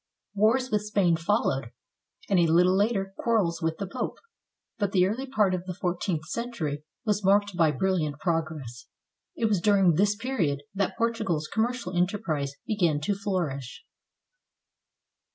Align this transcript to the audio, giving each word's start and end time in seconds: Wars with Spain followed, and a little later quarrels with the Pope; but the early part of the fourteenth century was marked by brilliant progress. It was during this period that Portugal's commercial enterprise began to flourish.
Wars 0.33 0.71
with 0.71 0.81
Spain 0.83 1.15
followed, 1.15 1.71
and 2.27 2.39
a 2.39 2.47
little 2.47 2.75
later 2.75 3.13
quarrels 3.19 3.61
with 3.61 3.77
the 3.77 3.85
Pope; 3.85 4.17
but 4.79 4.93
the 4.93 5.05
early 5.05 5.27
part 5.27 5.53
of 5.53 5.67
the 5.67 5.75
fourteenth 5.75 6.25
century 6.25 6.83
was 7.05 7.23
marked 7.23 7.55
by 7.55 7.69
brilliant 7.69 8.17
progress. 8.17 8.87
It 9.35 9.45
was 9.45 9.61
during 9.61 9.93
this 9.93 10.15
period 10.15 10.63
that 10.73 10.97
Portugal's 10.97 11.47
commercial 11.47 11.95
enterprise 11.95 12.53
began 12.65 12.99
to 13.01 13.13
flourish. 13.13 13.85